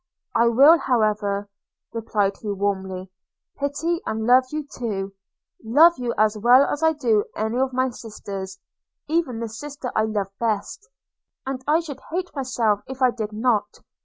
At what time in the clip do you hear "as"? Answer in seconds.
6.17-6.35, 6.65-6.81